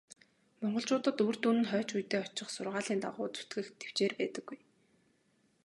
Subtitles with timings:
[0.61, 4.59] Монголчуудад үр дүн нь хойч үедээ очих сургаалын дагуу зүтгэх тэвчээр байдаггүй.